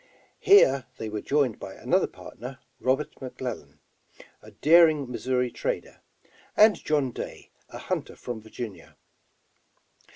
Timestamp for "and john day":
6.57-7.51